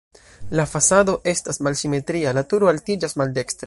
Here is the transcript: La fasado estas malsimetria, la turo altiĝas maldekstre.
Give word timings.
La 0.59 0.65
fasado 0.71 1.13
estas 1.35 1.61
malsimetria, 1.69 2.35
la 2.39 2.47
turo 2.55 2.75
altiĝas 2.77 3.19
maldekstre. 3.23 3.59